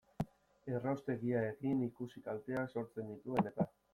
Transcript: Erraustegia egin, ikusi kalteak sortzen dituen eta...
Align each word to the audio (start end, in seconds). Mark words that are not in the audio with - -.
Erraustegia 0.77 1.43
egin, 1.49 1.85
ikusi 1.89 2.23
kalteak 2.31 2.73
sortzen 2.79 3.13
dituen 3.13 3.51
eta... 3.55 3.71